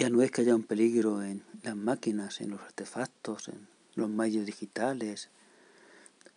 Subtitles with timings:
[0.00, 4.08] ya no es que haya un peligro en las máquinas, en los artefactos, en los
[4.08, 5.28] medios digitales,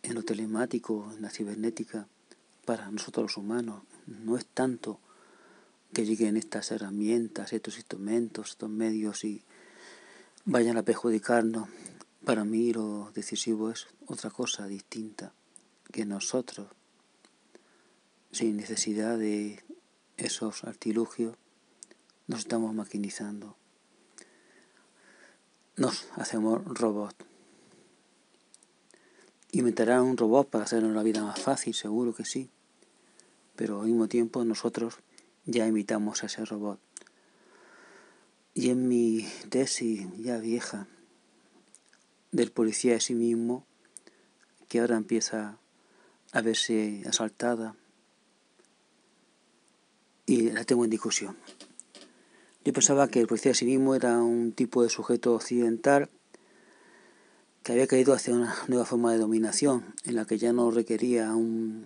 [0.02, 2.10] en lo telemático, en la cibernética,
[2.66, 3.84] para nosotros los humanos.
[4.06, 5.00] No es tanto
[5.94, 9.44] que lleguen estas herramientas, estos instrumentos, estos medios y
[10.44, 11.70] vayan a perjudicarnos.
[12.26, 15.32] Para mí lo decisivo es otra cosa distinta,
[15.90, 16.68] que nosotros,
[18.30, 19.64] sin necesidad de
[20.18, 21.38] esos artilugios,
[22.28, 23.58] nos estamos maquinizando.
[25.76, 27.26] Nos hacemos robots.
[29.52, 32.50] Inventarán un robot para hacernos la vida más fácil, seguro que sí.
[33.56, 34.96] Pero al mismo tiempo nosotros
[35.46, 36.80] ya imitamos a ese robot.
[38.54, 40.88] Y en mi tesis ya vieja
[42.32, 43.66] del policía de sí mismo,
[44.68, 45.58] que ahora empieza
[46.32, 47.76] a verse asaltada,
[50.26, 51.38] y la tengo en discusión.
[52.66, 56.10] Yo pensaba que el policía mismo era un tipo de sujeto occidental
[57.62, 61.36] que había caído hacia una nueva forma de dominación, en la que ya no requería
[61.36, 61.84] un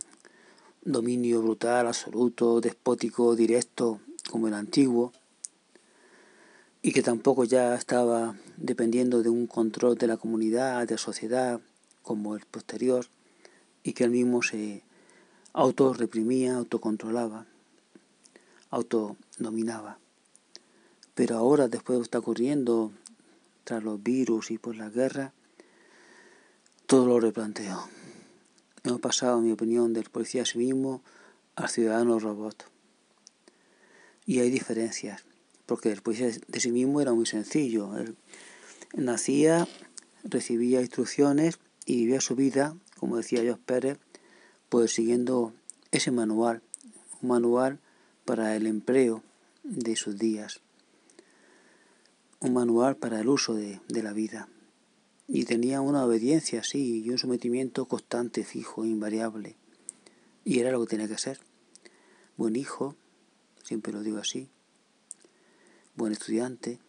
[0.84, 5.14] dominio brutal, absoluto, despótico, directo, como el antiguo,
[6.84, 11.60] y que tampoco ya estaba dependiendo de un control de la comunidad, de la sociedad,
[12.04, 13.08] como el posterior,
[13.82, 14.84] y que él mismo se
[15.54, 17.48] autorreprimía, autocontrolaba,
[18.70, 19.98] autodominaba.
[21.18, 22.92] Pero ahora, después de lo que está ocurriendo,
[23.64, 25.34] tras los virus y por la guerra,
[26.86, 27.90] todo lo replanteo.
[28.84, 31.02] Hemos pasado, en mi opinión, del policía a sí mismo
[31.56, 32.70] al ciudadano robot.
[34.28, 35.24] Y hay diferencias,
[35.66, 37.98] porque el policía de sí mismo era muy sencillo.
[37.98, 38.16] Él
[38.94, 39.68] nacía,
[40.24, 41.58] recibía instrucciones
[41.88, 43.98] y vivía su vida, como decía Jos Pérez,
[44.70, 45.52] pues siguiendo
[45.90, 46.62] ese manual,
[47.24, 47.80] un manual
[48.24, 49.24] para el empleo
[49.64, 50.62] de sus días
[52.40, 54.50] un manual para el uso de, de la vida.
[55.28, 59.58] Y tenía una obediencia, sí, y un sometimiento constante, fijo, invariable.
[60.46, 61.40] Y era lo que tenía que ser.
[62.38, 62.96] Buen hijo,
[63.64, 64.50] siempre lo digo así.
[65.96, 66.80] Buen estudiante,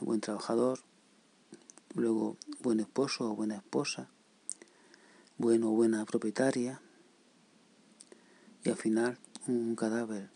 [0.00, 0.80] buen trabajador,
[1.94, 4.08] luego buen esposo o buena esposa,
[5.38, 6.80] bueno o buena propietaria,
[8.64, 10.30] y al final un cadáver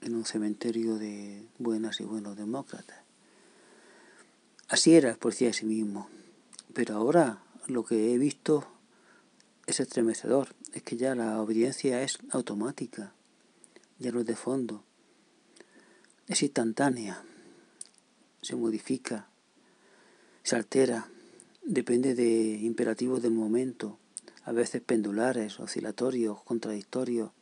[0.00, 3.09] en un cementerio de buenas y buenos demócratas.
[4.70, 6.08] Así era el policía de sí mismo.
[6.72, 8.68] Pero ahora lo que he visto
[9.66, 10.54] es estremecedor.
[10.72, 13.12] Es que ya la obediencia es automática.
[13.98, 14.84] Ya no es de fondo.
[16.28, 17.20] Es instantánea.
[18.42, 19.28] Se modifica.
[20.44, 21.08] Se altera.
[21.64, 23.98] Depende de imperativos del momento.
[24.44, 27.32] A veces pendulares, oscilatorios, contradictorios.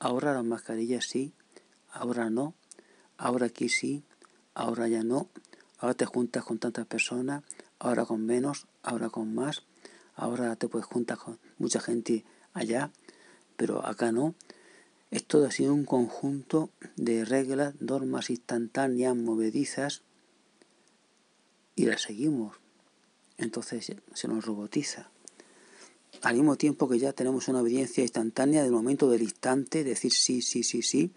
[0.00, 1.32] Ahora las mascarillas sí,
[1.92, 2.54] ahora no.
[3.18, 4.02] Ahora aquí sí,
[4.52, 5.30] ahora ya no
[5.78, 7.42] ahora te juntas con tantas personas,
[7.78, 9.62] ahora con menos, ahora con más,
[10.14, 12.90] ahora te puedes juntar con mucha gente allá,
[13.56, 14.34] pero acá no.
[15.10, 20.02] Es todo así un conjunto de reglas, normas instantáneas, movedizas,
[21.76, 22.56] y las seguimos.
[23.38, 25.10] Entonces se nos robotiza.
[26.22, 30.40] Al mismo tiempo que ya tenemos una obediencia instantánea del momento del instante, decir sí,
[30.40, 31.12] sí, sí, sí,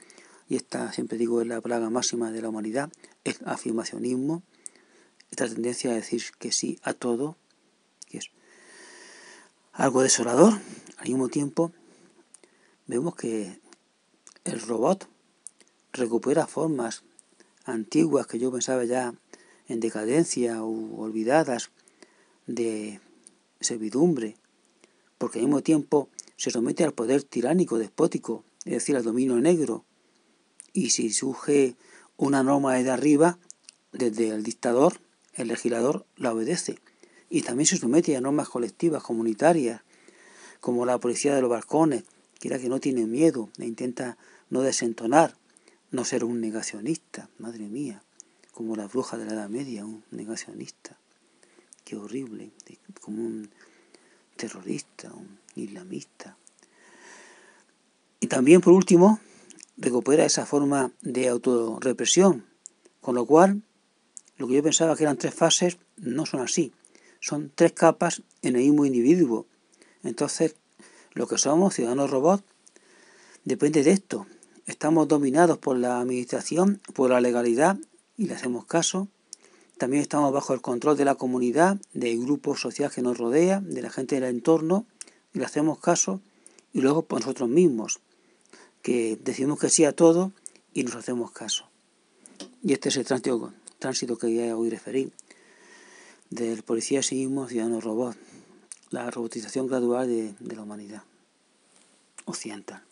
[0.50, 2.92] y esta siempre digo es la plaga máxima de la humanidad,
[3.24, 4.42] el afirmacionismo,
[5.30, 7.38] esta tendencia a decir que sí a todo,
[8.08, 8.32] que es
[9.74, 10.54] algo desolador,
[10.98, 11.72] al mismo tiempo
[12.88, 13.60] vemos que
[14.44, 15.08] el robot
[15.94, 17.04] recupera formas
[17.66, 19.14] antiguas que yo pensaba ya
[19.68, 21.70] en decadencia o olvidadas
[22.48, 23.00] de
[23.60, 24.36] servidumbre,
[25.20, 29.86] porque al mismo tiempo se somete al poder tiránico, despótico, es decir, al dominio negro,
[30.74, 31.76] y si surge
[32.18, 33.38] una norma de arriba,
[33.92, 35.00] desde el dictador,
[35.34, 36.80] el legislador la obedece
[37.30, 39.82] y también se somete a normas colectivas, comunitarias,
[40.60, 42.04] como la policía de los balcones,
[42.40, 44.18] que era que no tiene miedo e intenta
[44.50, 45.36] no desentonar,
[45.92, 48.04] no ser un negacionista, madre mía,
[48.52, 50.98] como la bruja de la Edad Media, un negacionista.
[51.86, 52.52] Qué horrible,
[53.02, 53.50] como un
[54.36, 56.38] terrorista, un islamista.
[58.20, 59.20] Y también, por último,
[59.80, 62.46] recupera esa forma de autorrepresión,
[63.02, 63.64] con lo cual
[64.38, 66.74] lo que yo pensaba que eran tres fases no son así.
[67.20, 69.46] Son tres capas en el mismo individuo.
[70.04, 70.56] Entonces,
[71.14, 72.44] lo que somos, ciudadanos robots,
[73.44, 74.28] depende de esto.
[74.66, 77.78] Estamos dominados por la administración, por la legalidad
[78.16, 79.08] y le hacemos caso.
[79.78, 83.82] También estamos bajo el control de la comunidad, del grupo social que nos rodea, de
[83.82, 84.86] la gente del entorno
[85.34, 86.22] y le hacemos caso.
[86.72, 88.00] Y luego por nosotros mismos,
[88.82, 90.32] que decimos que sí a todo
[90.74, 91.66] y nos hacemos caso.
[92.64, 95.12] Y este es el tránsito, tránsito que ya hoy referí,
[96.30, 98.16] del policía sí mismo ciudadano robot,
[98.92, 101.04] la robotización gradual de, de la humanidad
[102.26, 102.84] occidental.